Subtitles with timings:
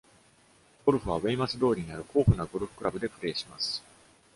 [0.83, 3.83] ゴルフはウェイマス通りにある、コーフナゴルフクラブでプレイします。